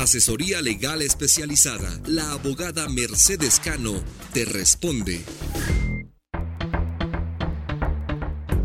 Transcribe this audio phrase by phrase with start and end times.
[0.00, 1.90] Asesoría legal especializada.
[2.06, 3.92] La abogada Mercedes Cano
[4.32, 5.20] te responde.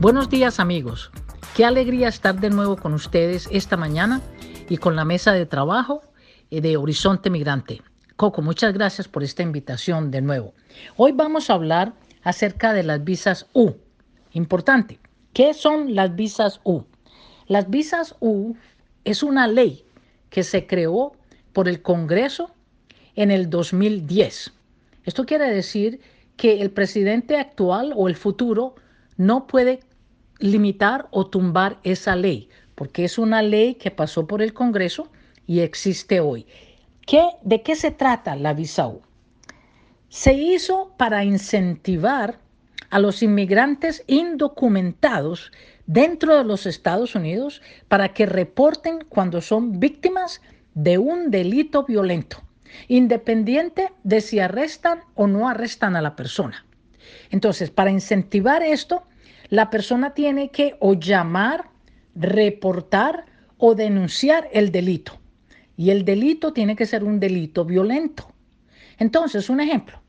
[0.00, 1.12] Buenos días amigos.
[1.54, 4.20] Qué alegría estar de nuevo con ustedes esta mañana
[4.68, 6.02] y con la mesa de trabajo
[6.50, 7.80] eh, de Horizonte Migrante.
[8.16, 10.52] Coco, muchas gracias por esta invitación de nuevo.
[10.96, 11.92] Hoy vamos a hablar
[12.24, 13.74] acerca de las visas U.
[14.32, 14.98] Importante.
[15.32, 16.82] ¿Qué son las visas U?
[17.46, 18.56] Las visas U
[19.04, 19.84] es una ley
[20.28, 21.12] que se creó
[21.52, 22.50] por el Congreso
[23.16, 24.52] en el 2010.
[25.04, 26.00] Esto quiere decir
[26.36, 28.74] que el presidente actual o el futuro
[29.16, 29.80] no puede
[30.38, 35.10] limitar o tumbar esa ley, porque es una ley que pasó por el Congreso
[35.46, 36.46] y existe hoy.
[37.06, 38.90] ¿Qué, ¿De qué se trata la visa?
[40.08, 42.38] Se hizo para incentivar
[42.88, 45.52] a los inmigrantes indocumentados
[45.86, 50.40] dentro de los Estados Unidos para que reporten cuando son víctimas
[50.74, 52.42] de un delito violento,
[52.88, 56.64] independiente de si arrestan o no arrestan a la persona.
[57.30, 59.04] Entonces, para incentivar esto,
[59.48, 61.66] la persona tiene que o llamar,
[62.14, 63.26] reportar
[63.58, 65.18] o denunciar el delito.
[65.76, 68.30] Y el delito tiene que ser un delito violento.
[68.98, 70.00] Entonces, un ejemplo,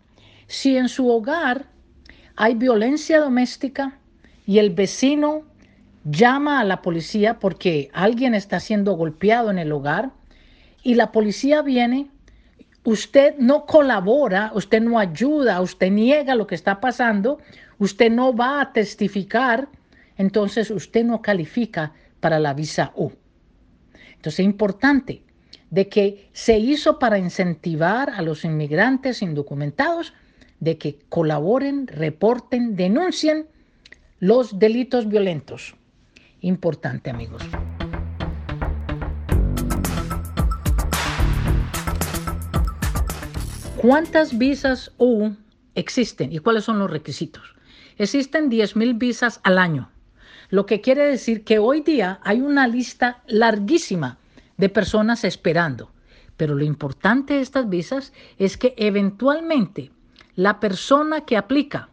[0.47, 1.66] si en su hogar
[2.35, 3.97] hay violencia doméstica
[4.45, 5.44] y el vecino
[6.03, 10.11] llama a la policía porque alguien está siendo golpeado en el hogar,
[10.83, 12.09] y la policía viene,
[12.83, 17.39] usted no colabora, usted no ayuda, usted niega lo que está pasando,
[17.77, 19.69] usted no va a testificar,
[20.17, 23.11] entonces usted no califica para la visa U.
[24.15, 25.23] Entonces es importante
[25.69, 30.13] de que se hizo para incentivar a los inmigrantes indocumentados
[30.59, 33.47] de que colaboren, reporten, denuncien
[34.19, 35.75] los delitos violentos.
[36.41, 37.41] Importante, amigos.
[43.81, 45.31] ¿Cuántas visas U
[45.73, 47.55] existen y cuáles son los requisitos?
[47.97, 49.89] Existen 10.000 visas al año,
[50.51, 54.19] lo que quiere decir que hoy día hay una lista larguísima
[54.57, 55.89] de personas esperando.
[56.38, 59.89] Pero lo importante de estas visas es que eventualmente
[60.35, 61.89] la persona que aplica,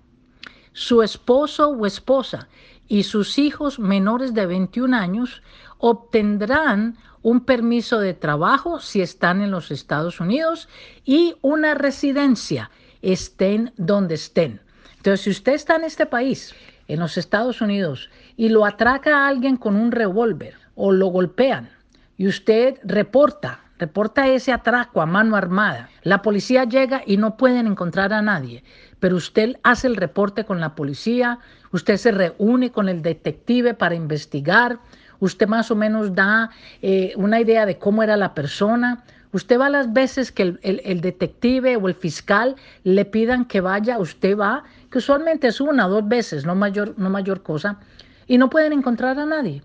[0.75, 2.49] su esposo o esposa
[2.87, 5.43] y sus hijos menores de 21 años
[5.79, 10.69] obtendrán un permiso de trabajo si están en los Estados Unidos
[11.05, 12.71] y una residencia,
[13.03, 14.61] estén donde estén.
[14.97, 16.55] Entonces, si usted está en este país,
[16.89, 21.71] en los Estados Unidos, y lo atraca alguien con un revólver o lo golpean
[22.17, 27.67] y usted reporta, reporta ese atraco a mano armada, la policía llega y no pueden
[27.67, 28.65] encontrar a nadie,
[29.01, 31.39] pero usted hace el reporte con la policía,
[31.73, 34.81] usted se reúne con el detective para investigar,
[35.21, 36.51] usted más o menos da
[36.83, 39.05] eh, una idea de cómo era la persona.
[39.33, 44.37] Usted va las veces que el, detective o el fiscal le pidan que vaya, usted
[44.37, 47.79] va, que usualmente es una o dos veces, no mayor, no mayor cosa,
[48.27, 49.63] y no pueden encontrar a nadie.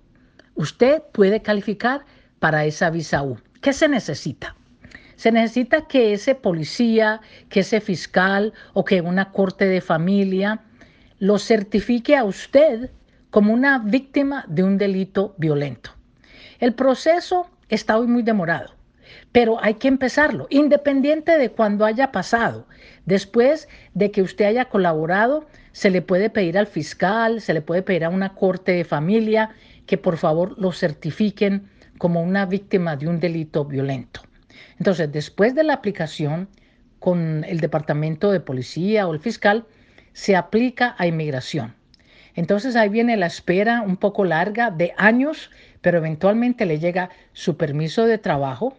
[0.56, 2.06] Usted puede calificar
[2.40, 3.38] para esa visa U.
[3.62, 4.56] ¿Qué se necesita?
[5.16, 10.59] Se necesita que ese policía, que ese fiscal o que una corte de familia
[11.19, 12.90] lo certifique a usted
[13.34, 15.90] como una víctima de un delito violento.
[16.60, 18.76] El proceso está hoy muy demorado,
[19.32, 22.68] pero hay que empezarlo, independiente de cuando haya pasado.
[23.08, 27.82] Después de que usted haya colaborado, se le puede pedir al fiscal, se le puede
[27.82, 29.50] pedir a una corte de familia
[29.88, 31.68] que por favor lo certifiquen
[31.98, 34.22] como una víctima de un delito violento.
[34.78, 36.50] Entonces, después de la aplicación
[37.00, 39.66] con el departamento de policía o el fiscal,
[40.12, 41.74] se aplica a inmigración.
[42.36, 45.52] Entonces ahí viene la espera un poco larga de años,
[45.82, 48.78] pero eventualmente le llega su permiso de trabajo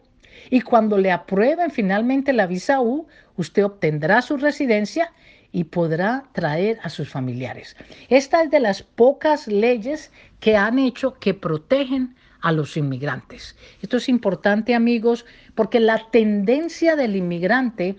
[0.50, 3.06] y cuando le aprueben finalmente la visa U,
[3.36, 5.12] usted obtendrá su residencia
[5.52, 7.76] y podrá traer a sus familiares.
[8.08, 10.10] Esta es de las pocas leyes
[10.40, 13.56] que han hecho que protegen a los inmigrantes.
[13.80, 17.96] Esto es importante, amigos, porque la tendencia del inmigrante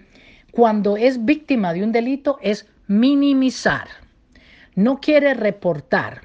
[0.51, 3.87] cuando es víctima de un delito es minimizar
[4.75, 6.21] no quiere reportar,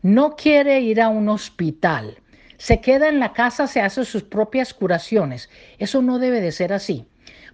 [0.00, 2.18] no quiere ir a un hospital,
[2.56, 5.50] se queda en la casa, se hace sus propias curaciones.
[5.78, 7.06] Eso no debe de ser así,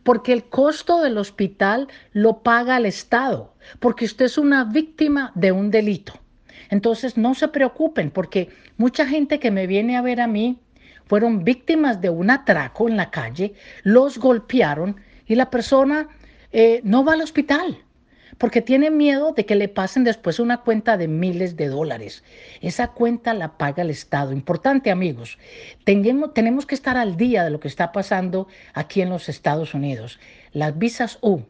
[0.02, 5.50] porque el costo del hospital lo paga el Estado, porque usted es una víctima de
[5.50, 6.12] un delito.
[6.70, 10.60] Entonces no se preocupen, porque mucha gente que me viene a ver a mí
[11.06, 16.08] fueron víctimas de un atraco en la calle, los golpearon y la persona
[16.52, 17.78] eh, no va al hospital
[18.38, 22.24] porque tiene miedo de que le pasen después una cuenta de miles de dólares.
[22.60, 24.32] Esa cuenta la paga el Estado.
[24.32, 25.38] Importante, amigos,
[25.84, 29.74] tenemos, tenemos que estar al día de lo que está pasando aquí en los Estados
[29.74, 30.18] Unidos.
[30.52, 31.42] Las visas U,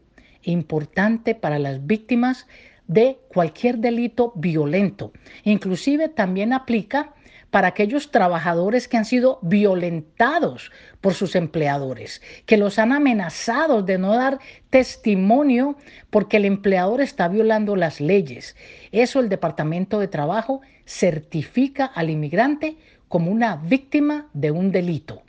[0.43, 2.47] importante para las víctimas
[2.87, 5.13] de cualquier delito violento.
[5.45, 7.15] Inclusive también aplica
[7.51, 13.99] para aquellos trabajadores que han sido violentados por sus empleadores, que los han amenazado de
[13.99, 14.39] no dar
[14.71, 15.77] testimonio
[16.11, 18.57] porque el empleador está violando las leyes.
[18.93, 22.77] Eso el Departamento de Trabajo certifica al inmigrante
[23.09, 25.23] como una víctima de un delito.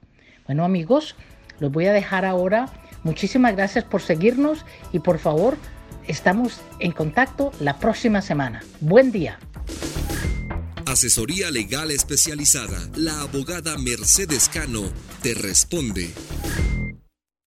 [0.45, 1.15] Bueno amigos,
[1.59, 2.67] los voy a dejar ahora.
[3.03, 5.57] Muchísimas gracias por seguirnos y por favor,
[6.07, 8.61] estamos en contacto la próxima semana.
[8.81, 9.39] Buen día.
[10.89, 12.89] Asesoría legal especializada.
[12.95, 14.91] La abogada Mercedes Cano
[15.21, 16.11] te responde.